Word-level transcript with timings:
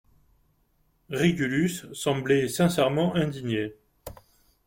Régulus 1.11 1.85
semblait 1.93 2.47
sincèrement 2.47 3.13
indigné. 3.13 3.75